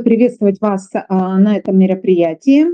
[0.00, 2.66] приветствовать вас а, на этом мероприятии.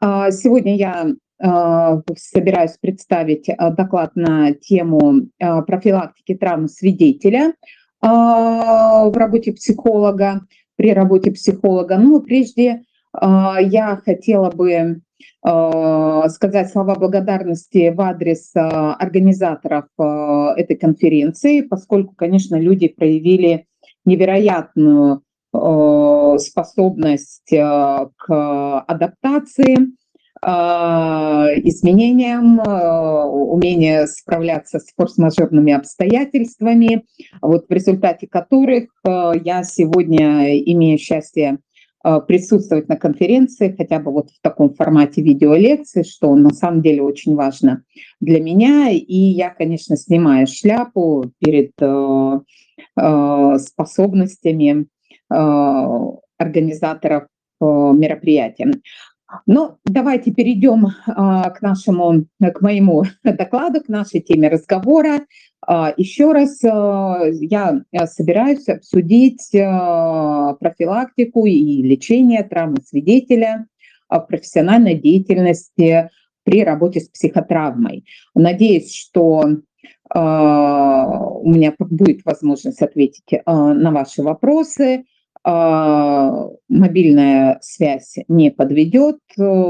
[0.00, 1.06] А, сегодня я
[1.38, 7.54] а, собираюсь представить доклад на тему профилактики травм свидетеля
[8.00, 10.42] в работе психолога,
[10.76, 11.96] при работе психолога.
[11.96, 12.82] Но прежде
[13.20, 15.00] я хотела бы
[15.42, 23.66] сказать слова благодарности в адрес организаторов этой конференции, поскольку, конечно, люди проявили
[24.04, 25.22] невероятную
[26.38, 29.76] способность э, к адаптации,
[30.42, 30.48] э,
[31.64, 37.04] изменениям, умение справляться с форс-мажорными обстоятельствами,
[37.40, 41.58] вот в результате которых я сегодня имею счастье
[42.28, 47.34] присутствовать на конференции, хотя бы вот в таком формате видеолекции, что на самом деле очень
[47.34, 47.82] важно
[48.20, 48.90] для меня.
[48.90, 51.72] И я, конечно, снимаю шляпу перед
[53.60, 54.95] способностями Э,
[56.38, 57.24] организаторов
[57.60, 58.70] э, мероприятия.
[59.46, 65.20] Ну, давайте перейдем э, к нашему, к моему докладу, к нашей теме разговора.
[65.96, 73.66] Еще раз я собираюсь обсудить профилактику и лечение травмы свидетеля
[74.08, 76.08] в профессиональной деятельности
[76.44, 78.04] при работе с психотравмой.
[78.36, 79.40] Надеюсь, что
[80.08, 85.04] у меня будет возможность ответить на ваши вопросы.
[85.48, 89.68] А, мобильная связь не подведет, э,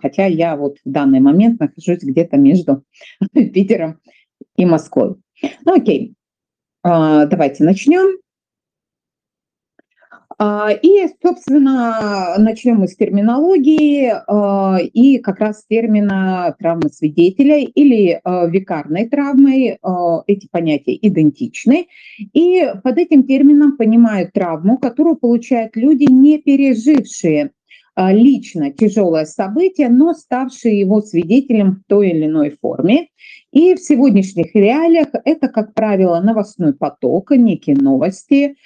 [0.00, 2.84] хотя я вот в данный момент нахожусь где-то между
[3.34, 4.00] Питером
[4.56, 5.16] и Москвой.
[5.66, 6.14] Ну окей,
[6.82, 8.18] а, давайте начнем.
[10.38, 18.20] А, и, собственно, начнем мы с терминологии а, и как раз термина травмы свидетеля или
[18.24, 19.78] а, викарной травмы.
[20.26, 21.86] Эти понятия идентичны.
[22.32, 27.50] И под этим термином понимают травму, которую получают люди, не пережившие
[27.96, 33.08] лично тяжелое событие, но ставшие его свидетелем в той или иной форме.
[33.52, 38.56] И в сегодняшних реалиях это, как правило, новостной поток, некие новости,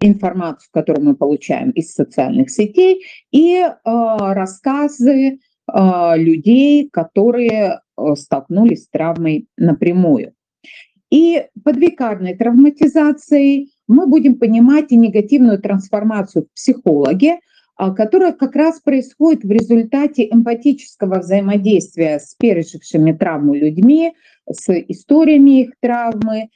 [0.00, 7.80] информацию, которую мы получаем из социальных сетей, и а, рассказы а, людей, которые
[8.14, 10.34] столкнулись с травмой напрямую.
[11.10, 17.38] И под викарной травматизацией мы будем понимать и негативную трансформацию в психологе,
[17.76, 24.14] которая как раз происходит в результате эмпатического взаимодействия с пережившими травму людьми,
[24.50, 26.48] с историями их травмы,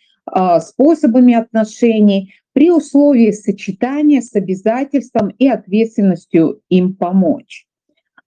[0.60, 7.66] способами отношений при условии сочетания с обязательством и ответственностью им помочь.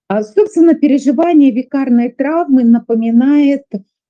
[0.08, 3.64] А, собственно, переживание викарной травмы напоминает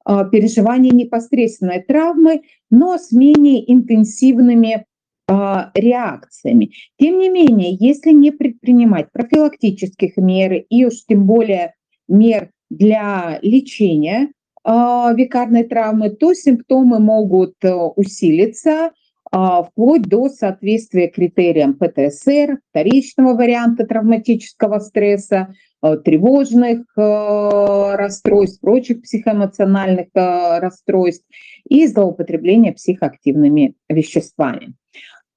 [0.04, 4.86] а, переживание непосредственной травмы, но с менее интенсивными
[5.26, 6.72] реакциями.
[6.98, 11.72] Тем не менее, если не предпринимать профилактических мер и уж тем более
[12.08, 14.33] мер для лечения
[14.66, 18.92] а, викарной травмы, то симптомы могут э, усилиться
[19.30, 29.02] а, вплоть до соответствия критериям ПТСР, вторичного варианта травматического стресса, э, тревожных э, расстройств, прочих
[29.02, 31.26] психоэмоциональных расстройств
[31.69, 34.76] и злоупотребления психоактивными веществами.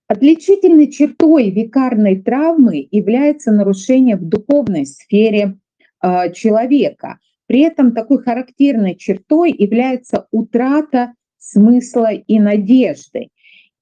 [0.07, 5.57] Отличительной чертой викарной травмы является нарушение в духовной сфере
[6.33, 13.29] человека, при этом такой характерной чертой является утрата смысла и надежды.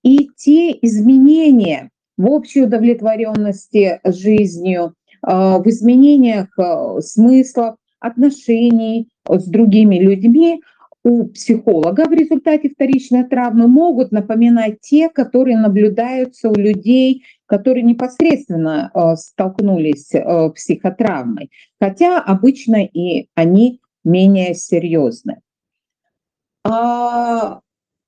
[0.04, 9.98] И те изменения в общей удовлетворенности жизнью, а, в изменениях а, смыслов, отношений с другими
[9.98, 10.62] людьми
[11.04, 18.92] у психолога в результате вторичной травмы могут напоминать те, которые наблюдаются у людей, которые непосредственно
[18.94, 25.42] э, столкнулись с э, психотравмой, хотя обычно и они менее серьезны.
[26.64, 27.60] А,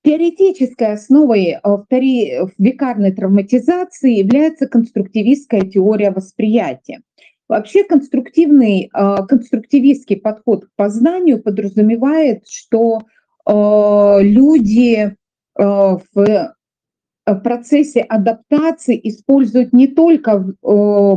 [0.04, 7.02] теоретической основой э, векарной травматизации является конструктивистская теория восприятия.
[7.48, 13.04] Вообще конструктивный, конструктивистский подход к познанию подразумевает, что
[13.46, 15.16] люди
[15.56, 16.56] в
[17.34, 20.46] в процессе адаптации используют не только э,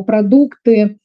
[0.04, 0.98] продукты,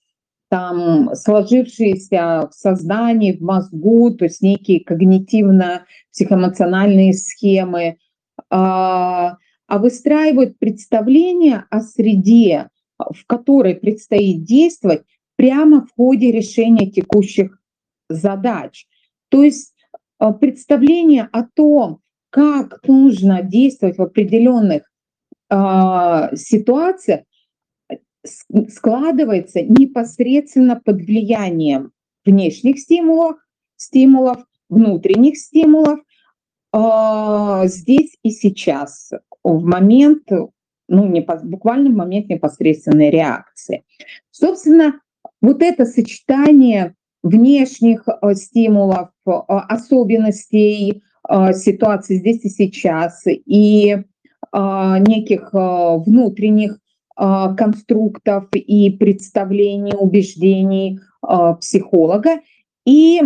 [0.50, 7.98] там, сложившиеся в сознании, в мозгу, то есть некие когнитивно-психоэмоциональные схемы,
[8.50, 9.38] а,
[9.68, 15.04] а выстраивают представление о среде, в которой предстоит действовать
[15.36, 17.60] прямо в ходе решения текущих
[18.10, 18.86] задач.
[19.30, 19.74] То есть
[20.20, 22.00] э, представление о том,
[22.30, 24.84] как нужно действовать в определенных
[25.50, 27.26] э, ситуация
[28.24, 31.92] складывается непосредственно под влиянием
[32.26, 33.38] внешних стимулов,
[33.76, 36.00] стимулов, внутренних стимулов,
[36.74, 39.12] э, здесь и сейчас,
[39.44, 40.24] в момент,
[40.88, 43.84] ну, не, буквально в момент непосредственной реакции.
[44.32, 45.00] Собственно,
[45.42, 53.98] вот это сочетание внешних э, стимулов, особенностей ситуации здесь и сейчас, и
[54.56, 56.80] неких внутренних
[57.16, 61.00] конструктов и представлений, убеждений
[61.60, 62.40] психолога,
[62.86, 63.22] и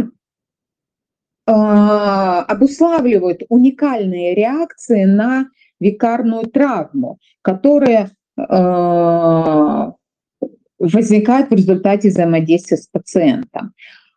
[1.45, 5.47] обуславливают уникальные реакции на
[5.79, 8.09] викарную травму, которые
[10.79, 13.73] возникает в результате взаимодействия с пациентом.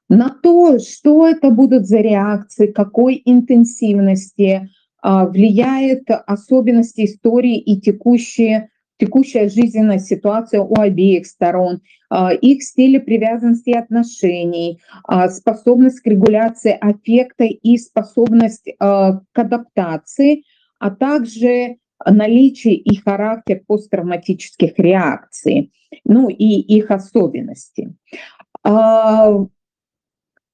[0.08, 8.70] На то, что это будут за реакции, какой интенсивности, а, влияет особенности истории и текущие,
[8.98, 16.06] текущая жизненная ситуация у обеих сторон, а, их стили привязанности и отношений, а, способность к
[16.06, 20.44] регуляции аффекта и способность к адаптации,
[20.78, 25.72] а также наличие и характер посттравматических реакций,
[26.04, 27.94] ну и их особенности.
[28.64, 29.32] А,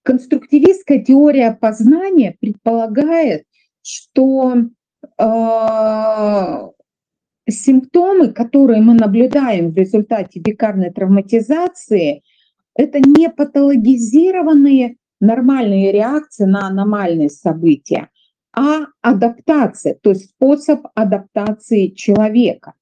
[0.02, 3.44] конструктивистская теория познания предполагает,
[3.88, 4.54] что
[5.18, 6.68] э,
[7.48, 12.22] симптомы, которые мы наблюдаем в результате бикарной травматизации,
[12.74, 18.08] это не патологизированные нормальные реакции на аномальные события,
[18.54, 22.74] а адаптация, то есть способ адаптации человека.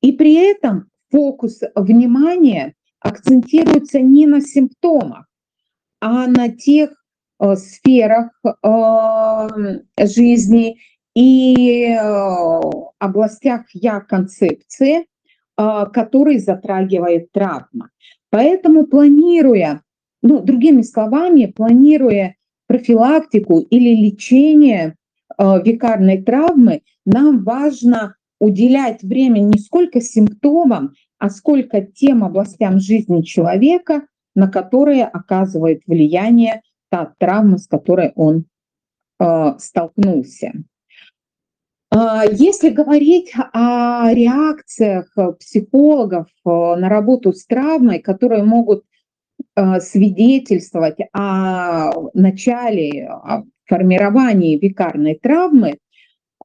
[0.00, 5.26] И при этом фокус внимания акцентируется не на симптомах,
[6.00, 6.99] а на тех
[7.40, 10.78] э, сферах э, жизни
[11.14, 12.60] и э,
[12.98, 15.06] областях я-концепции,
[15.58, 17.90] э, которые затрагивает травма.
[18.30, 19.82] Поэтому планируя,
[20.22, 24.94] ну, другими словами, планируя профилактику или лечение
[25.36, 33.22] э, векарной травмы, нам важно уделять время не сколько симптомам, а сколько тем областям жизни
[33.22, 34.02] человека,
[34.34, 38.44] на которые оказывает влияние та травма, с которой он
[39.18, 40.52] э, столкнулся.
[41.92, 48.84] Э, если говорить о реакциях психологов э, на работу с травмой, которые могут
[49.56, 55.76] Э, свидетельствовать о начале о формировании викарной травмы, э,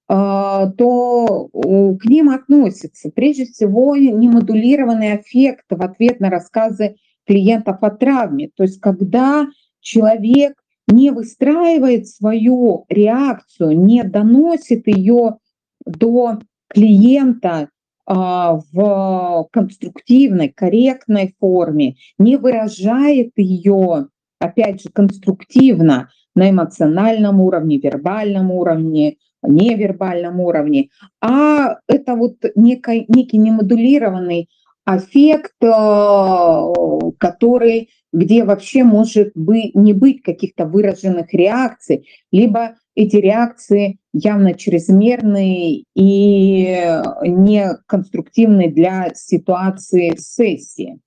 [0.08, 6.96] то к ним относятся прежде всего немодулированный эффект в ответ на рассказы
[7.26, 8.50] клиентов о травме.
[8.56, 9.48] То есть когда
[9.86, 10.56] человек
[10.88, 15.38] не выстраивает свою реакцию, не доносит ее
[15.86, 17.70] до клиента
[18.06, 24.08] а, в конструктивной, корректной форме, не выражает ее,
[24.40, 30.90] опять же, конструктивно на эмоциональном уровне, вербальном уровне, невербальном уровне,
[31.22, 34.50] а это вот некий, некий немодулированный
[34.86, 36.72] аффект, а,
[37.18, 45.84] который, где вообще может быть, не быть каких-то выраженных реакций, либо эти реакции явно чрезмерные
[45.96, 51.00] и не конструктивные для ситуации сессии.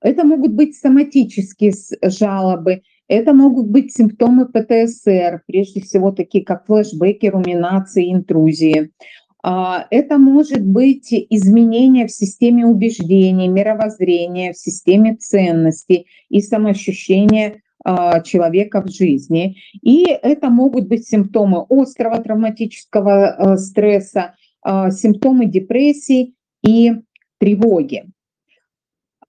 [0.00, 1.72] Это могут быть соматические
[2.02, 8.90] жалобы, это могут быть симптомы ПТСР, прежде всего такие как флешбеки, руминации, интрузии.
[9.48, 18.22] А, это может быть изменение в системе убеждений, мировоззрения, в системе ценностей и самоощущения а,
[18.22, 19.58] человека в жизни.
[19.82, 26.34] И это могут быть симптомы острого травматического э, стресса, а, симптомы депрессии
[26.66, 26.94] и
[27.38, 28.06] тревоги.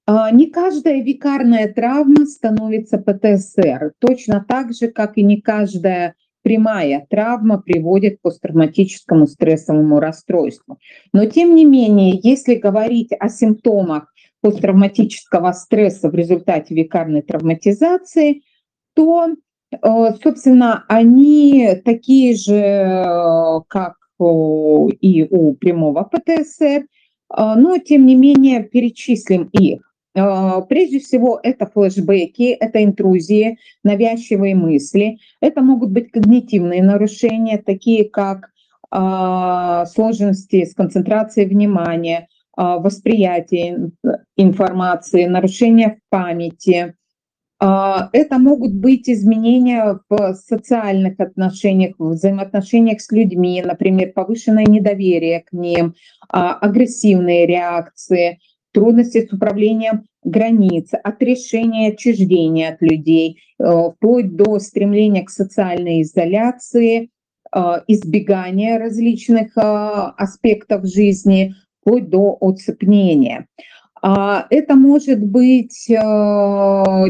[0.08, 6.16] Не каждая викарная травма становится ПТСР, точно так же, как и не каждая
[6.48, 10.78] прямая травма приводит к посттравматическому стрессовому расстройству.
[11.12, 18.44] Но тем не менее, если говорить о симптомах посттравматического стресса в результате викарной травматизации,
[18.94, 19.78] то, э,
[20.24, 26.86] собственно, они такие же, э, как и у прямого ПТСР, э,
[27.36, 29.87] но, тем не менее, перечислим их.
[30.70, 35.20] Прежде всего, это флешбеки, это интрузии, навязчивые мысли.
[35.42, 38.50] Это могут быть когнитивные нарушения, такие как
[38.90, 43.92] сложности с концентрацией внимания, восприятие
[44.38, 46.96] информации, нарушения в памяти,
[47.60, 55.42] А, это могут быть изменения в социальных отношениях, в взаимоотношениях с людьми, например, повышенное недоверие
[55.42, 55.96] к ним,
[56.30, 58.40] а, агрессивные реакции,
[58.78, 63.64] трудности с управлением границ, отрешение, отчуждение от людей, э,
[63.96, 67.10] вплоть до стремления к социальной изоляции,
[67.52, 73.48] а, избегания различных аспектов жизни, вплоть до оцепнения.
[74.00, 75.94] А, это может быть э,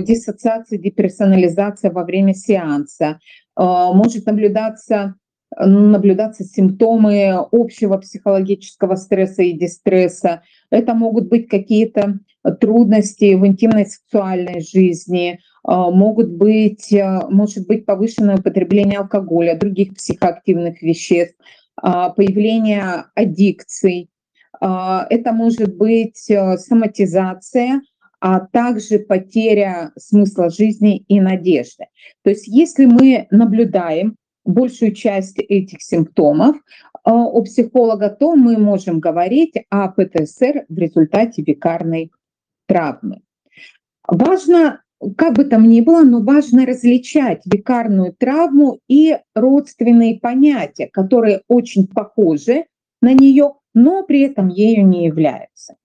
[0.05, 3.19] диссоциация, деперсонализация во время сеанса,
[3.57, 5.15] может наблюдаться
[5.59, 10.41] наблюдаться симптомы общего психологического стресса и дистресса.
[10.69, 12.19] Это могут быть какие-то
[12.59, 16.95] трудности в интимной сексуальной жизни, а, могут быть,
[17.29, 21.35] может быть повышенное употребление алкоголя, других психоактивных веществ,
[21.75, 24.09] появление аддикций,
[24.59, 27.81] а, это может быть соматизация,
[28.19, 31.85] а также потеря смысла жизни и надежды.
[32.23, 34.15] То есть если мы наблюдаем
[34.47, 36.55] большую часть этих симптомов
[37.03, 42.11] а, у психолога, то мы можем говорить о ПТСР в результате векарной
[42.67, 43.21] травмы.
[44.07, 44.81] Важно,
[45.17, 51.87] как бы там ни было, но важно различать векарную травму и родственные понятия, которые очень
[51.87, 52.65] похожи
[53.01, 55.75] на нее, но при этом ею не являются.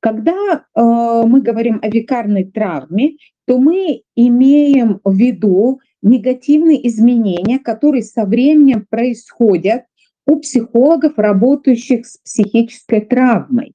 [0.00, 3.16] Когда э, мы говорим о векарной травме,
[3.46, 9.82] то мы имеем в виду негативные изменения, которые со временем происходят
[10.26, 13.72] у психологов, работающих с психической травмой.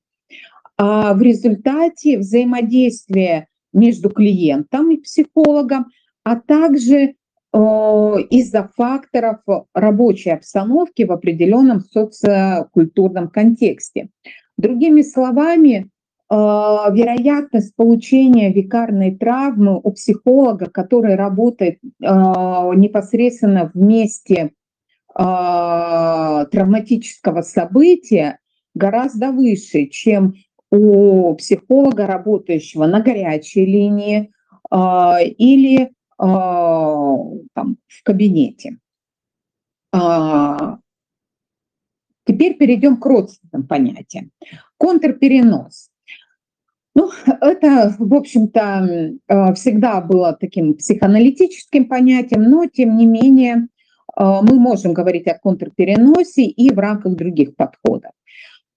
[0.77, 5.87] А в результате взаимодействия между клиентом и психологом,
[6.23, 7.15] а также
[7.51, 9.37] Э, из-за факторов
[9.73, 14.09] рабочей обстановки в определенном социокультурном контексте.
[14.57, 15.89] Другими словами,
[16.29, 24.51] вероятность получения векарной травмы у психолога, который работает э, непосредственно в месте
[25.11, 28.37] травматического события,
[28.75, 30.35] гораздо выше, чем
[30.71, 34.31] у психолога, работающего на горячей линии
[34.71, 37.15] или а,
[37.53, 38.77] там, в кабинете.
[39.93, 40.79] А,
[42.25, 44.31] теперь перейдем к родственным понятиям.
[44.77, 45.88] Контрперенос.
[46.95, 47.09] Ну,
[47.41, 53.67] это, в общем-то, а, всегда было таким психоаналитическим понятием, но, тем не менее,
[54.17, 58.11] мы можем говорить о контрпереносе и в рамках других подходов.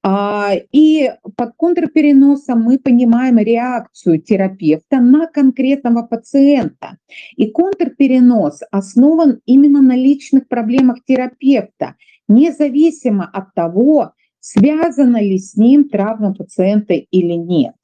[0.04, 6.98] А, и под контрпереносом мы понимаем реакцию терапевта на конкретного пациента.
[7.36, 11.94] И контрперенос основан именно на личных проблемах терапевта,
[12.28, 17.74] независимо от того, связана ли с ним травма пациента или нет.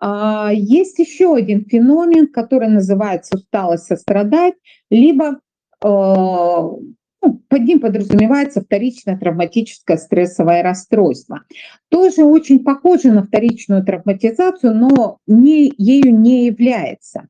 [0.00, 4.54] А, есть еще один феномен, который называется усталость сострадать,
[4.90, 5.40] либо
[5.82, 6.80] э, ну,
[7.20, 11.42] под ним подразумевается вторичное травматическое стрессовое расстройство.
[11.88, 17.28] Тоже очень похоже на вторичную травматизацию, но не, ею не является.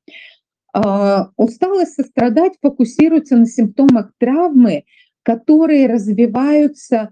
[0.75, 4.85] Э, усталость сострадать фокусируется на симптомах травмы,
[5.25, 7.11] которые развиваются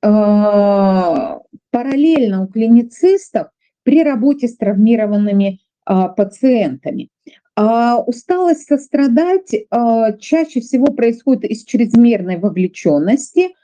[0.00, 3.48] параллельно у клиницистов
[3.88, 7.08] при работе с травмированными э, пациентами.
[7.56, 13.54] А усталость сострадать а, чаще всего происходит из чрезмерной вовлеченности,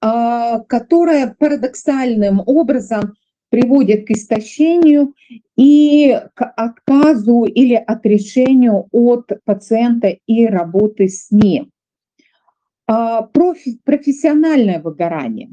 [0.00, 3.16] а, которая парадоксальным образом
[3.50, 5.12] приводит к истощению
[5.58, 11.70] и к отказу или отрешению от пациента и работы с ним.
[12.86, 15.50] Профи профессиональное выгорание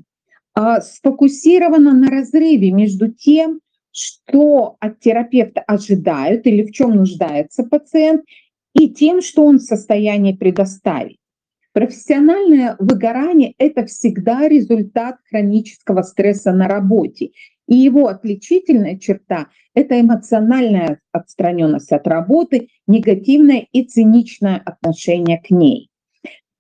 [0.56, 3.60] сфокусировано на разрыве между тем,
[3.94, 8.24] что от терапевта ожидают или в чем нуждается пациент,
[8.74, 11.18] и тем, что он в состоянии предоставить.
[11.74, 17.32] Профессиональное выгорание– это всегда результат хронического стресса на работе.
[17.68, 25.90] И его отличительная черта– это эмоциональная отстраненность от работы, негативное и циничное отношение к ней.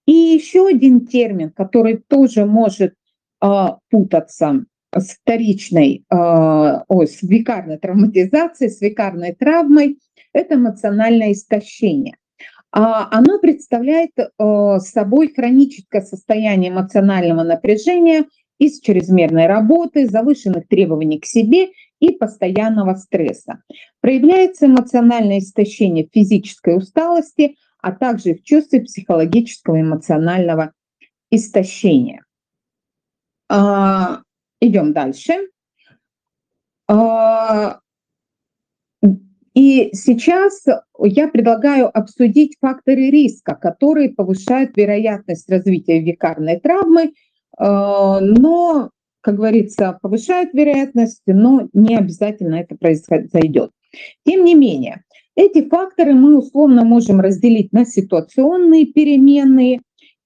[0.06, 2.94] И еще один термин, который тоже может
[3.42, 3.48] э,
[3.90, 10.00] путаться с вторичной, а, ой, с викарной травматизацией, с викарной травмой,
[10.34, 12.18] это эмоциональное истощение.
[12.72, 18.26] А оно представляет а, собой хроническое состояние эмоционального напряжения
[18.58, 21.70] из чрезмерной работы, завышенных требований к себе
[22.00, 23.62] и постоянного стресса.
[24.02, 30.72] Проявляется эмоциональное истощение физической усталости, а также в чувстве психологического эмоционального
[31.30, 32.24] истощения.
[34.64, 35.50] Идем дальше.
[36.88, 37.80] А,
[39.54, 40.66] И сейчас
[41.00, 47.12] я предлагаю обсудить факторы риска, которые повышают вероятность развития векарной травмы, э,
[47.60, 48.90] но,
[49.20, 53.72] как говорится, повышают вероятность, но не обязательно это произойдет.
[54.26, 55.04] Тем не менее,
[55.36, 59.82] эти факторы мы условно можем разделить на ситуационные переменные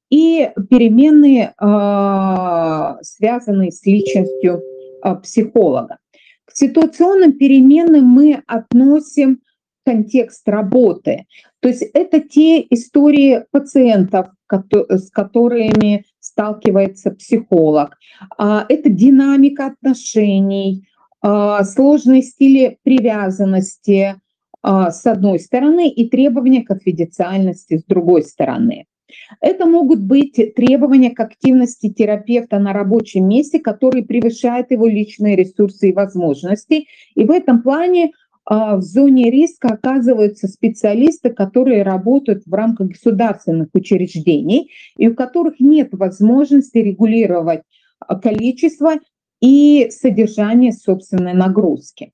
[0.10, 4.62] и переменные, а, связанные с личностью
[5.02, 5.98] а, психолога.
[6.46, 9.42] К ситуационным переменным мы относим
[9.86, 11.26] контекст работы.
[11.60, 17.98] То есть это те истории пациентов, с которыми сталкивается психолог.
[18.38, 20.88] А, это динамика отношений,
[21.64, 24.22] сложные стили привязанности
[24.64, 28.86] с одной стороны и требования к конфиденциальности с другой стороны.
[29.42, 35.90] Это могут быть требования к активности терапевта на рабочем месте, которые превышают его личные ресурсы
[35.90, 36.88] и возможности.
[37.16, 38.12] И в этом плане
[38.50, 45.60] а, в зоне риска оказываются специалисты, которые работают в рамках государственных учреждений и у которых
[45.60, 47.62] нет возможности регулировать
[48.00, 48.94] а, количество
[49.42, 52.14] и содержание собственной нагрузки.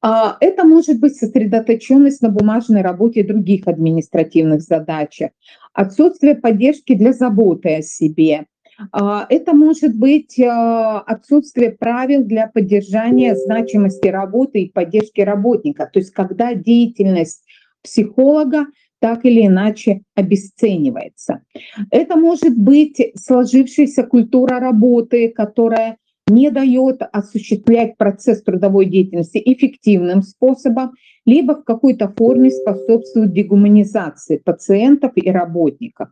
[0.00, 5.30] А, это может быть сосредоточенность на бумажной работе и других административных задачах,
[5.72, 8.46] отсутствие поддержки для заботы о себе.
[8.92, 15.98] А, это может быть а, отсутствие правил для поддержания значимости работы и поддержки работника, то
[15.98, 17.42] есть когда деятельность
[17.82, 18.66] психолога
[19.00, 21.42] так или иначе обесценивается.
[21.90, 25.98] Это может быть сложившаяся культура работы, которая
[26.28, 30.92] не дает осуществлять процесс трудовой деятельности эффективным способом,
[31.24, 36.08] либо в какой-то форме способствует дегуманизации пациентов и работников.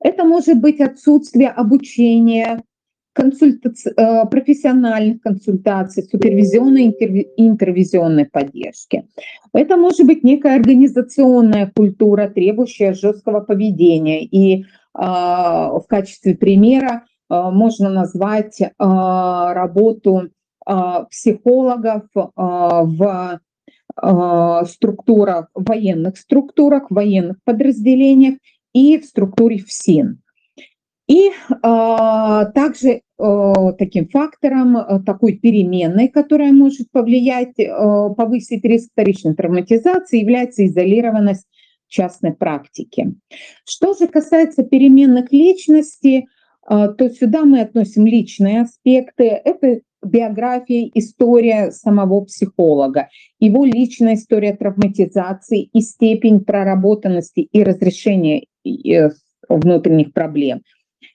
[0.00, 2.62] Это может быть отсутствие обучения,
[3.12, 3.92] консультаци...
[3.96, 9.04] Э, профессиональных консультаций, супервизионной и интервизионной поддержки.
[9.52, 14.24] Это может быть некая организационная культура, требующая жесткого поведения.
[14.24, 20.28] И э, в качестве примера можно назвать э, работу
[20.66, 23.40] э, психологов в
[24.66, 28.38] структурах, военных структурах, военных подразделениях
[28.72, 30.20] и в структуре ФСИН.
[31.08, 41.46] И также таким фактором, такой переменной, которая может повлиять, повысить риск вторичной травматизации, является изолированность
[41.88, 43.14] частной практики.
[43.64, 46.26] Что же касается переменных личности,
[46.68, 49.24] то сюда мы относим личные аспекты.
[49.24, 53.08] Это биография, история самого психолога,
[53.40, 59.10] его личная история травматизации и степень проработанности и разрешения э,
[59.48, 60.62] внутренних проблем.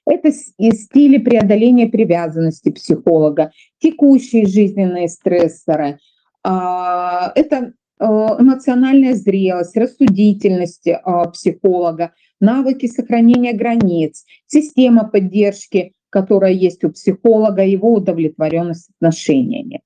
[0.05, 5.99] Это стили преодоления привязанности психолога, текущие жизненные стрессоры,
[6.43, 16.83] а, это э, эмоциональная зрелость, рассудительность а, психолога, навыки сохранения границ, система поддержки, которая есть
[16.83, 19.81] у психолога, его удовлетворенность отношениями.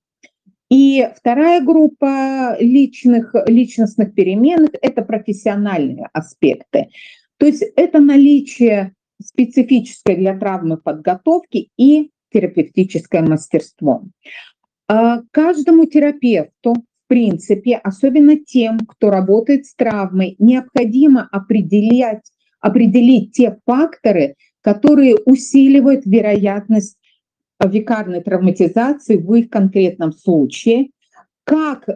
[0.70, 6.90] И вторая группа личных, личностных переменных– это профессиональные аспекты.
[7.38, 14.04] То есть это наличие специфической для травмы подготовки и терапевтическое мастерство.
[14.90, 22.30] А каждому терапевту, в принципе, особенно тем, кто работает с травмой, необходимо определять
[22.60, 26.98] определить те факторы, которые усиливают вероятность
[27.64, 30.90] векарной травматизации в их конкретном случае,
[31.44, 31.96] как э,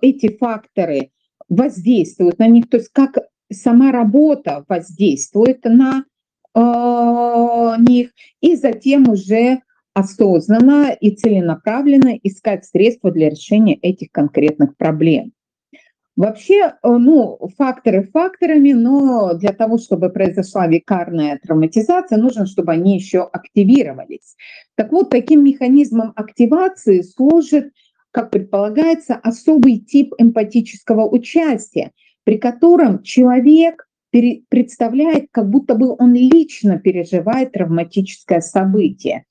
[0.00, 1.10] эти факторы
[1.48, 3.18] воздействуют на них, то есть как
[3.52, 6.04] сама работа воздействует на
[6.54, 9.60] э, них, и затем уже
[9.92, 15.32] осознанно и целенаправленно искать средства для решения этих конкретных проблем.
[16.20, 22.94] Вообще, э, ну, факторы факторами, но для того, чтобы произошла векарная травматизация, нужно, чтобы они
[22.96, 24.36] еще активировались.
[24.74, 27.72] Так вот, таким механизмом активации служит,
[28.10, 31.92] как предполагается, особый тип эмпатического участия,
[32.24, 39.24] при котором человек представляет, как будто бы он лично переживает травматическое событие.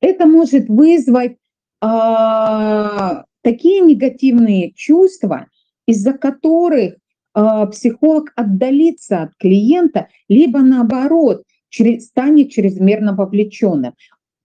[0.00, 1.36] Это может вызвать
[1.82, 5.48] а, такие негативные чувства,
[5.86, 6.94] из-за которых
[7.34, 11.44] э, психолог отдалится от клиента, либо наоборот
[12.00, 13.94] станет чрезмерно вовлеченным.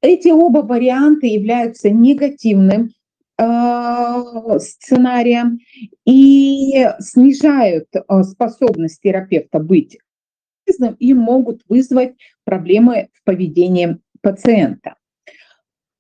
[0.02, 2.92] Эти оба варианта являются негативным
[3.38, 5.60] э, сценарием
[6.06, 9.98] и снижают э, способность терапевта быть
[11.00, 14.96] и могут вызвать проблемы в поведении пациента.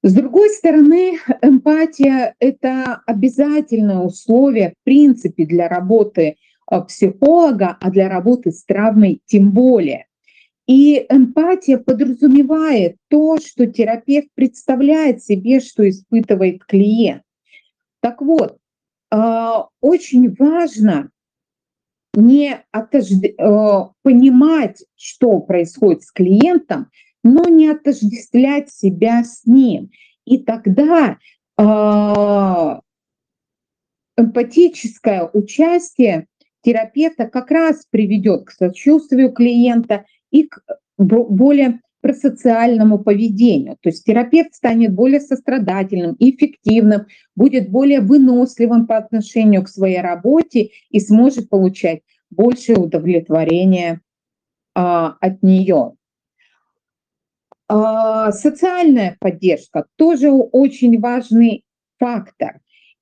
[0.03, 8.07] С другой стороны, эмпатия– это обязательное условие, в принципе, для работы а, психолога, а для
[8.07, 10.05] работы с травмой тем более.
[10.67, 17.23] И эмпатия подразумевает то, что терапевт представляет себе, что испытывает клиент.
[18.01, 18.57] Так вот,
[19.10, 21.10] а, очень важно
[22.13, 23.23] не отожд...
[23.39, 26.91] А, понимать, что происходит с клиентом,
[27.23, 29.91] но не отождествлять себя с ним.
[30.25, 31.17] И тогда
[34.17, 36.27] эмпатическое участие
[36.62, 40.62] терапевта как раз приведет к сочувствию клиента и к
[40.97, 43.77] более просоциальному поведению.
[43.82, 50.69] То есть терапевт станет более сострадательным, эффективным, будет более выносливым по отношению к своей работе
[50.89, 54.01] и сможет получать большее удовлетворение
[54.75, 55.96] а, от нее.
[57.67, 61.63] А, социальная поддержка тоже очень важный
[61.99, 62.62] фактор.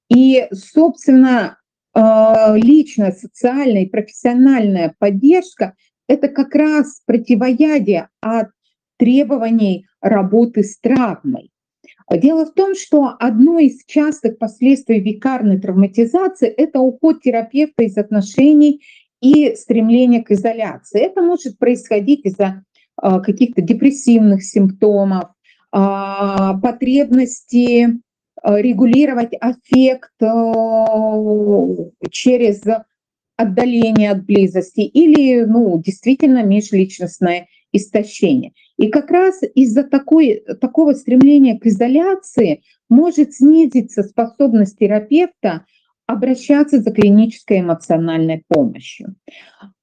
[0.09, 1.57] И, собственно,
[1.93, 5.73] а, личная, социальная и профессиональная поддержка–
[6.07, 8.49] это как раз противоядие от
[8.97, 11.51] требований работы с травмой.
[12.11, 18.81] Дело в том, что одно из частых последствий викарной травматизации– это уход терапевта из отношений
[19.21, 21.01] и стремление к изоляции.
[21.01, 22.63] Это может происходить из-за
[23.01, 25.29] каких-то депрессивных симптомов,
[25.71, 27.99] а, потребности
[28.45, 30.11] Э, регулировать аффект
[32.11, 32.61] через
[33.37, 38.53] отдаление от близости или ну, действительно межличностное истощение.
[38.77, 45.65] И как раз из-за такой, такого стремления к изоляции может снизиться способность терапевта
[46.05, 49.15] обращаться за клинической эмоциональной помощью.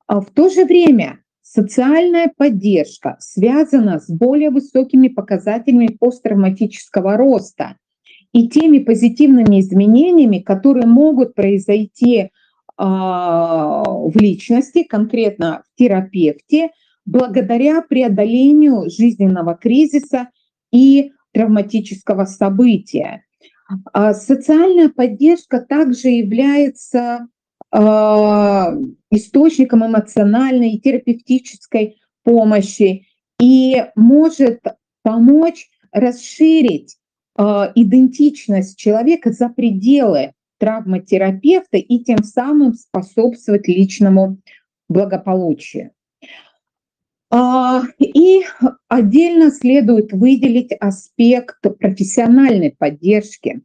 [0.06, 1.18] А в то же время
[1.54, 7.76] социальная поддержка связана с более высокими показателями посттравматического роста
[8.32, 12.30] и теми позитивными изменениями, которые могут произойти
[12.78, 16.70] а, в личности, конкретно в терапевте,
[17.04, 20.30] благодаря преодолению жизненного кризиса
[20.72, 23.24] и травматического события.
[23.92, 27.28] А социальная поддержка также является
[29.10, 33.06] источником эмоциональной и терапевтической помощи
[33.40, 34.60] и может
[35.02, 36.98] помочь расширить
[37.34, 44.38] а, идентичность человека за пределы травматерапевта и тем самым способствовать личному
[44.88, 45.90] благополучию.
[47.30, 48.42] А, и
[48.88, 53.62] отдельно следует выделить аспект профессиональной поддержки.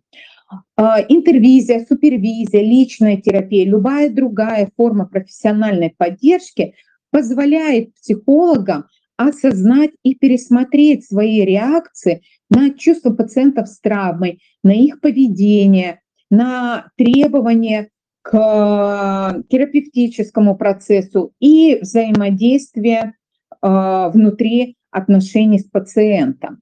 [0.76, 6.74] А, интервизия, супервизия, личная терапия, любая другая форма профессиональной поддержки
[7.12, 8.86] позволяет психологам
[9.18, 17.90] осознать и пересмотреть свои реакции на чувства пациентов с травмой, на их поведение, на требования
[18.22, 23.14] к терапевтическому процессу и взаимодействие
[23.62, 26.60] э, внутри отношений с пациентом.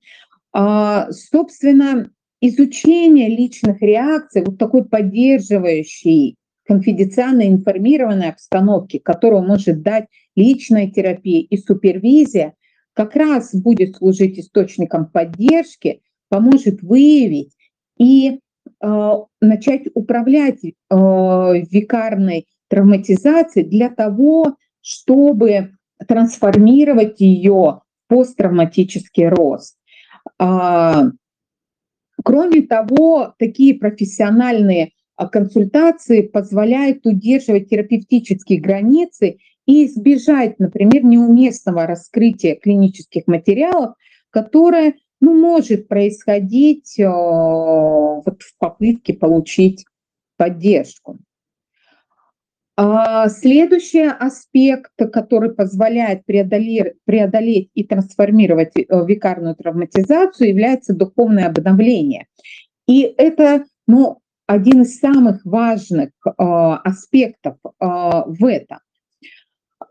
[0.56, 2.10] Э, собственно,
[2.48, 10.06] изучение личных реакций, вот такой поддерживающей конфиденциально информированной обстановки, которую может дать
[10.36, 12.54] личная терапия и супервизия,
[12.94, 17.52] как раз будет служить источником поддержки, поможет выявить
[17.98, 18.40] и
[18.82, 25.72] э, начать управлять э, викарной травматизацией для того, чтобы
[26.08, 29.78] трансформировать ее посттравматический рост.
[32.26, 41.88] А, кроме того, такие профессиональные а, консультации позволяют удерживать терапевтические границы и избежать, например, неуместного
[41.88, 43.96] раскрытия клинических материалов,
[44.30, 49.86] которое ну, может происходить э, вот в попытке получить
[50.38, 51.18] поддержку.
[52.78, 62.28] А следующий аспект, который позволяет преодолеть, преодолеть и трансформировать э, викарную травматизацию, является духовное обновление.
[62.86, 68.80] И это ну, один из самых важных э, аспектов э, в этом.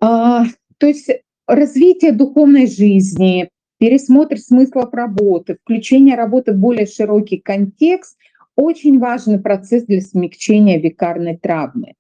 [0.00, 0.44] А,
[0.76, 1.10] то есть
[1.46, 8.18] развитие духовной жизни, пересмотр смыслов работы, включение работы в более широкий контекст–
[8.56, 11.94] очень важный процесс для смягчения викарной травмы.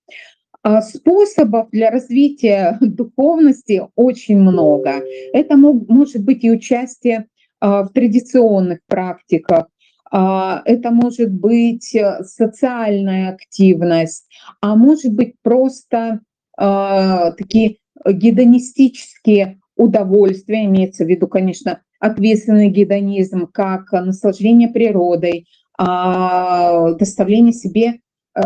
[0.64, 5.02] А, способов для развития духовности очень много.
[5.32, 7.26] Это может быть и участие
[7.60, 9.66] а, в традиционных практиках,
[10.10, 14.28] это может быть э, социальная активность,
[14.60, 16.20] а может быть просто
[16.56, 25.46] такие гедонистические удовольствия, имеется в виду, конечно, ответственный гедонизм, как наслаждение природой,
[25.76, 27.94] а, доставление себе
[28.34, 28.40] э,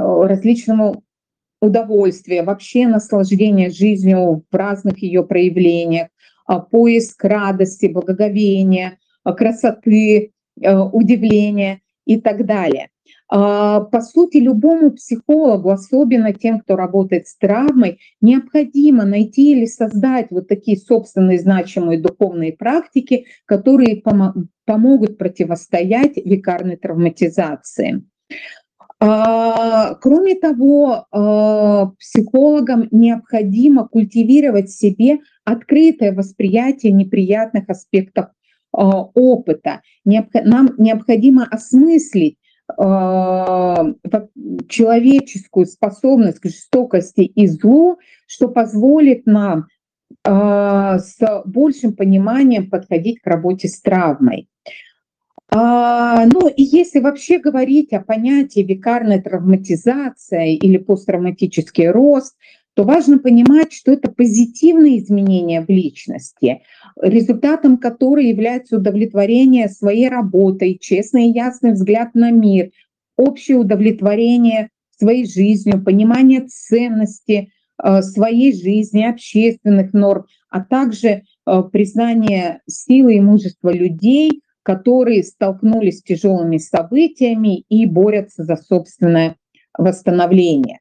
[1.60, 6.08] различного удовольствия, вообще наслаждение жизнью в разных ее проявлениях,
[6.46, 12.88] а, поиск радости, благоговения, красоты, э, удивления и так далее.
[13.30, 20.28] А, по сути, любому психологу, особенно тем, кто работает с травмой, необходимо найти или создать
[20.30, 24.02] вот такие собственные значимые духовные практики, которые
[24.64, 28.04] помогут противостоять викарной травматизации.
[29.00, 38.26] А, кроме того, а, психологам необходимо культивировать в себе открытое восприятие неприятных аспектов
[38.70, 39.80] опыта.
[40.04, 42.36] Нам необходимо осмыслить,
[42.76, 43.86] а,
[44.68, 49.66] человеческую способность к жестокости и злу, что позволит нам
[50.24, 54.48] а, с большим пониманием подходить к работе с травмой.
[55.50, 62.36] А, ну и если вообще говорить о понятии викарная травматизация или посттравматический рост,
[62.74, 66.62] то важно понимать, что это позитивные изменения в личности,
[67.00, 72.70] результатом которой является удовлетворение своей работой, честный и ясный взгляд на мир,
[73.16, 77.50] общее удовлетворение своей жизнью, понимание ценности
[77.82, 86.00] э, своей жизни, общественных норм, а также э, признание силы и мужества людей, которые столкнулись
[86.00, 89.36] с тяжелыми событиями и борются за собственное
[89.78, 90.80] восстановление.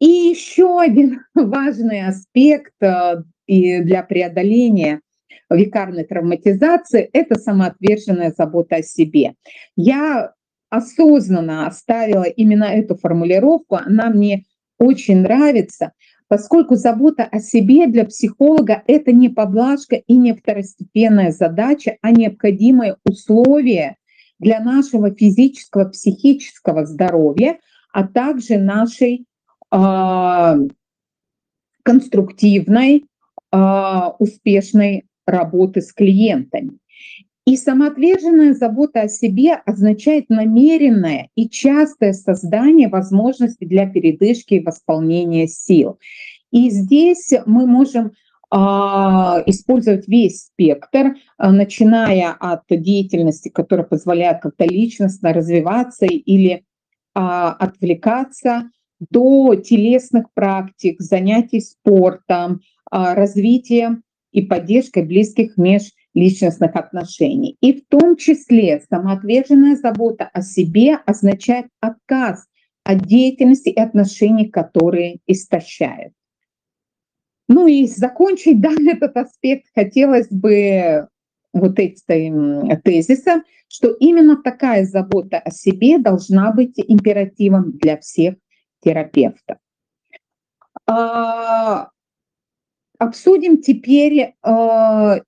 [0.00, 5.02] И еще один важный аспект э, для преодоления
[5.48, 9.34] викарной травматизации– это самоотверженная забота о себе.
[9.76, 10.32] Я
[10.68, 14.46] осознанно оставила именно эту формулировку, она мне
[14.80, 15.92] очень нравится,
[16.28, 22.96] поскольку забота о себе для психолога– это не поблажка и не второстепенная задача, а необходимое
[23.04, 23.96] условие
[24.38, 27.58] для нашего физического, психического здоровья,
[27.92, 29.24] а также нашей
[29.70, 30.56] а,
[31.82, 33.06] конструктивной,
[33.50, 36.78] а, успешной работы с клиентами.
[37.46, 45.46] И самоотверженная забота о себе означает намеренное и частое создание возможности для передышки и восполнения
[45.46, 46.00] сил.
[46.50, 48.10] И здесь мы можем
[48.50, 56.64] а, использовать весь спектр, а, начиная от деятельности, которая позволяет как-то личностно развиваться или
[57.14, 58.70] а, отвлекаться,
[59.10, 64.00] до телесных практик, занятий спортом, развития
[64.32, 65.58] и поддержкой близких
[66.16, 67.56] межличностных отношений.
[67.60, 72.46] И в том числе самоотверженная забота о себе означает отказ
[72.84, 76.12] от деятельности и отношений, которые истощают.
[77.48, 81.08] Ну и закончить да, этот аспект хотелось бы
[81.52, 88.34] вот этим тезисом, что именно такая забота о себе должна быть императивом для всех
[88.80, 89.58] терапевта.
[90.86, 91.88] А,
[92.98, 95.20] обсудим теперь а,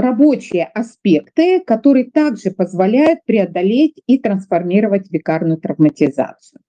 [0.00, 6.60] рабочие аспекты, которые также позволяют преодолеть и трансформировать викарную травматизацию.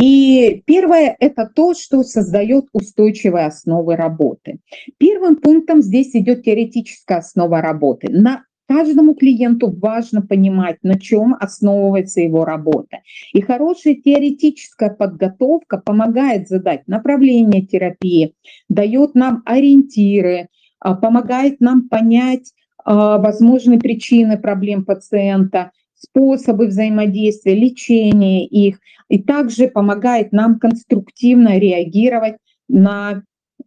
[0.00, 4.60] И первое– это то, что создает устойчивые основы работы.
[4.96, 8.08] Первым пунктом здесь идет теоретическая основа работы.
[8.10, 12.98] На Каждому клиенту важно понимать, на чем основывается его работа.
[13.32, 18.32] И хорошая теоретическая подготовка помогает задать направление терапии,
[18.68, 22.52] дает нам ориентиры, а, помогает нам понять
[22.84, 32.36] возможные причины проблем пациента, способы взаимодействия, лечения их, и также помогает нам конструктивно реагировать
[32.68, 33.22] на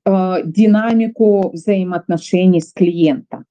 [0.06, 3.46] а, динамику взаимоотношений с клиентом.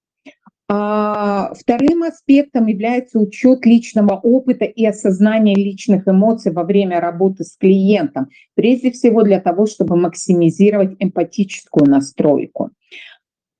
[0.69, 7.57] А вторым аспектом является учет личного опыта и осознание личных эмоций во время работы с
[7.59, 12.71] клиентом, прежде всего для того, чтобы максимизировать эмпатическую настройку.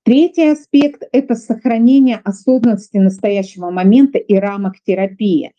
[0.05, 5.53] Третий аспект– это сохранение осознанности настоящего момента и рамок терапии.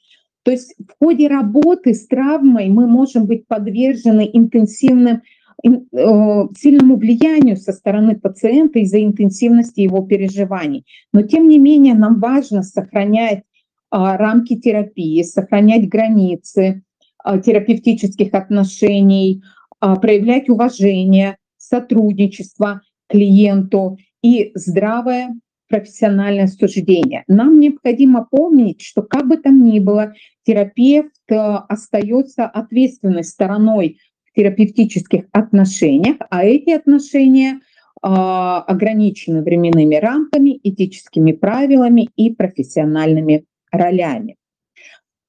[0.44, 5.22] То есть в ходе работы с травмой мы можем быть подвержены интенсивным
[5.66, 10.86] Э, сильному влиянию со стороны пациента из-за интенсивности его переживаний.
[11.14, 13.44] Но тем не менее нам важно сохранять
[13.90, 16.84] а, рамки терапии, сохранять границы
[17.24, 19.42] а, терапевтических отношений,
[19.80, 25.36] а, проявлять уважение, сотрудничество клиенту и здравое
[25.70, 27.24] профессиональное суждение.
[27.28, 34.00] Нам необходимо помнить, что как бы там ни было, терапевт э, остается ответственной стороной
[34.36, 37.60] терапевтических отношениях, а эти отношения
[38.06, 44.36] а, ограничены временными рамками, этическими правилами и профессиональными ролями.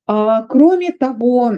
[0.06, 1.52] А, кроме того,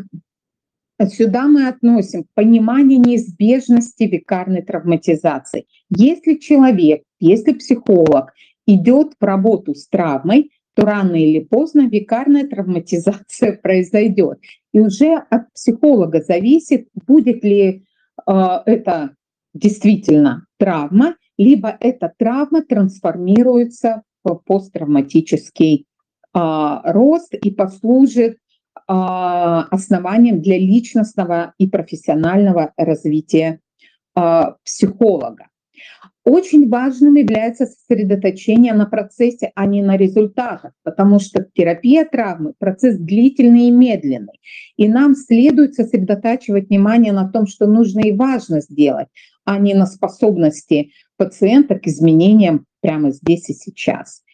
[1.09, 5.67] сюда мы относим понимание неизбежности векарной травматизации.
[5.89, 8.33] Если человек, если психолог
[8.67, 14.39] идет в работу с травмой, то рано или поздно векарная травматизация произойдет.
[14.73, 17.85] И уже от психолога зависит, будет ли
[18.27, 18.33] э,
[18.67, 19.15] это
[19.55, 25.87] действительно травма, либо эта травма трансформируется в посттравматический
[26.35, 28.37] э, рост и послужит э,
[28.87, 33.61] основанием для личностного и профессионального развития
[34.15, 35.47] э, психолога.
[36.25, 42.99] Очень важным является сосредоточение на процессе, а не на результатах, потому что терапия травмы– процесс
[42.99, 44.41] длительный и медленный.
[44.77, 49.07] И нам следует сосредотачивать внимание на том, что нужно и важно сделать,
[49.45, 54.25] а не на способности пациента к изменениям прямо здесь и сейчас.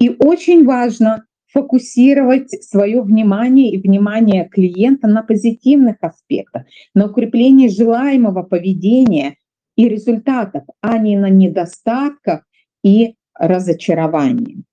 [0.00, 8.44] И очень важно фокусировать свое внимание и внимание клиента на позитивных аспектах, на укреплении желаемого
[8.44, 9.36] поведения–
[9.76, 12.42] и результатов, а не на недостатках
[12.82, 14.64] и разочаровании.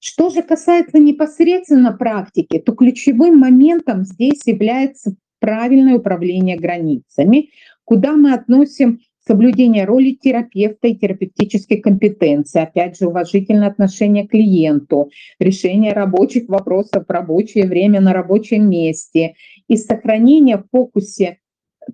[0.00, 7.50] Что же касается непосредственно практики, то ключевым моментом здесь является правильное управление границами,
[7.84, 15.10] куда мы относим соблюдение роли терапевта и терапевтической компетенции, опять же, уважительное отношение к клиенту,
[15.38, 19.34] решение рабочих вопросов в рабочее время на рабочем месте
[19.68, 21.38] и сохранение в фокусе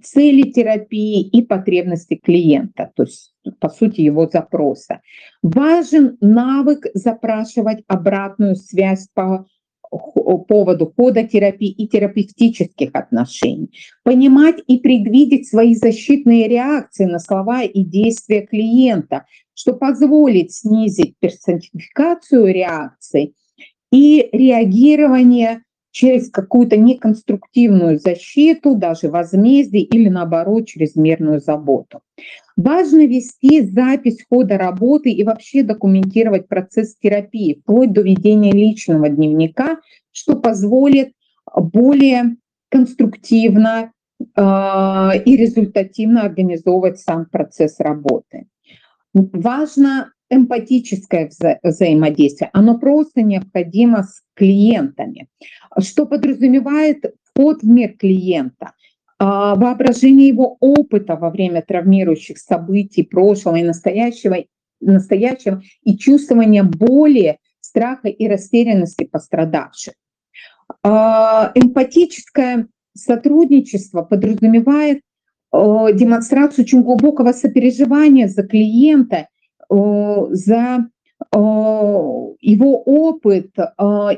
[0.03, 5.01] цели терапии и потребности клиента, то есть, по сути, его запроса.
[5.43, 9.47] Важен навык запрашивать обратную связь по
[10.49, 13.71] поводу хода терапии и терапевтических отношений,
[14.03, 22.47] понимать и предвидеть свои защитные реакции на слова и действия клиента, что позволит снизить персонификацию
[22.53, 23.35] реакций
[23.93, 25.63] и реагирование
[25.97, 32.03] через какую-то неконструктивную защиту, даже возмездие или наоборот чрезмерную заботу.
[32.55, 39.79] Важно вести запись хода работы и вообще документировать процесс терапии, вплоть до ведения личного дневника,
[40.13, 41.13] что позволит
[41.55, 42.37] более
[42.69, 44.43] конструктивно э,
[45.25, 48.49] и результативно организовывать сам процесс работы.
[49.15, 55.29] Важно эмпатическое вза взаимодействие, оно просто необходимо с клиентами,
[55.79, 58.73] что подразумевает вход в мир клиента,
[59.19, 64.37] а, воображение его опыта во время травмирующих событий прошлого и настоящего,
[64.81, 69.95] настоящего и чувствование боли, страха и растерянности пострадавших.
[70.83, 75.01] А, эмпатическое сотрудничество подразумевает
[75.53, 79.29] демонстрацию очень глубокого сопереживания за клиента
[79.69, 80.89] за
[82.41, 83.51] его опыт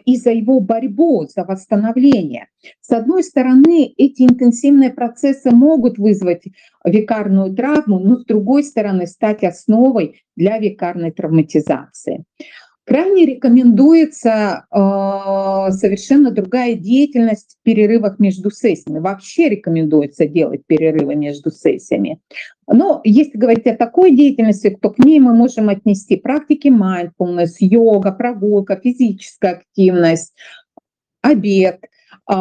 [0.05, 2.49] и за его борьбу за восстановление.
[2.81, 6.43] С одной стороны, эти интенсивные процессы могут вызвать
[6.85, 12.25] векарную травму, но с другой стороны стать основой для векарной травматизации.
[12.89, 14.77] Крайне рекомендуется э,
[15.73, 19.01] совершенно другая деятельность в перерывах между сессиями.
[19.01, 22.19] Вообще рекомендуется делать перерывы между сессиями.
[22.67, 28.11] Но если говорить о такой деятельности, то к ней мы можем отнести практики mindfulness, йога,
[28.11, 30.33] прогулка, физическая активность,
[31.21, 32.33] обед, э,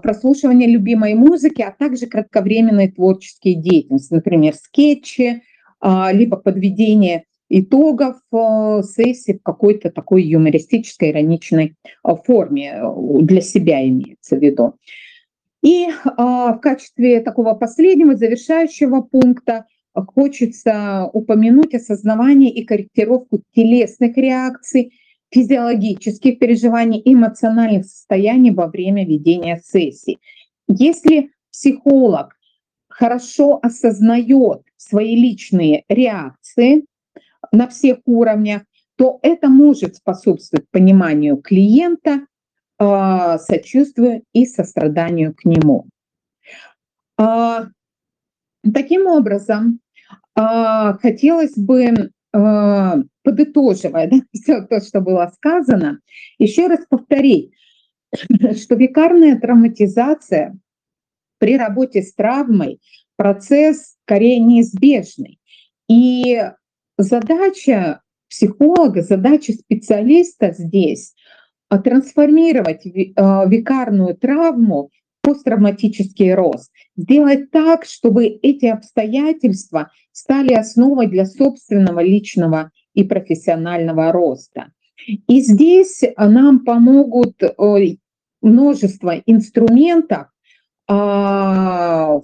[0.00, 5.42] прослушивание любимой музыки, а также кратковременные творческие деятельности, например, скетчи,
[5.80, 13.42] э, либо подведение итогов э, сессии в какой-то такой юмористической, ироничной э, форме э, для
[13.42, 14.74] себя имеется в виду.
[15.62, 15.86] И
[16.16, 24.92] в качестве такого последнего, завершающего пункта хочется упомянуть осознавание и корректировку телесных реакций,
[25.30, 30.18] физиологических переживаний, эмоциональных состояний во время ведения сессии.
[30.66, 32.34] Если психолог
[32.88, 36.86] хорошо осознает свои личные реакции,
[37.52, 38.62] на всех уровнях,
[38.96, 42.26] то это может способствовать пониманию клиента,
[42.78, 45.86] а, сочувствию и состраданию к нему.
[47.18, 47.66] А,
[48.72, 49.80] таким образом,
[50.34, 56.00] а, хотелось бы, подытоживая да, все то, что было сказано,
[56.38, 57.52] еще раз повторить,
[58.56, 60.56] что векарная травматизация
[61.38, 62.80] при работе с травмой
[63.16, 65.38] процесс скорее неизбежный.
[65.88, 66.42] И
[66.98, 71.14] задача психолога, задача специалиста здесь
[71.68, 72.86] трансформировать
[73.16, 74.90] а, викарную травму
[75.22, 76.70] посттравматический рост.
[76.96, 84.72] Сделать так, чтобы эти обстоятельства стали основой для собственного личного и профессионального роста.
[85.06, 87.40] И здесь нам помогут
[88.42, 90.26] множество инструментов,
[90.88, 92.20] а,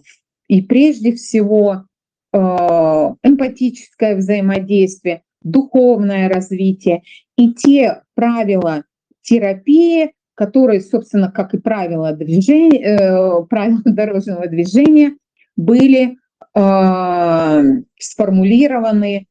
[0.49, 1.85] и прежде всего
[2.33, 7.03] эмпатическое взаимодействие, духовное развитие
[7.37, 8.85] и те правила
[9.23, 15.17] терапии, которые, собственно, как и правила, движения, э, правила дорожного движения,
[15.57, 16.17] были
[16.55, 17.63] э,
[17.99, 19.27] сформулированы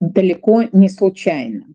[0.00, 1.66] далеко не случайно.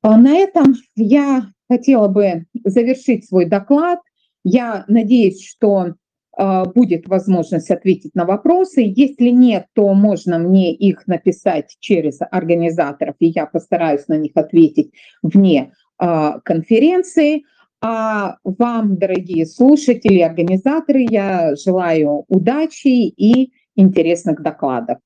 [0.00, 4.00] А на этом я хотела бы завершить свой доклад.
[4.44, 5.92] Я надеюсь, что э,
[6.36, 8.82] будет возможность ответить на вопросы.
[8.82, 14.92] Если нет, то можно мне их написать через организаторов, и я постараюсь на них ответить
[15.22, 17.44] вне а, конференции.
[17.80, 24.98] А вам, дорогие слушатели, организаторы, я желаю удачи и интересных докладов.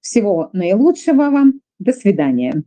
[0.00, 1.60] Всего наилучшего вам.
[1.78, 2.64] До свидания.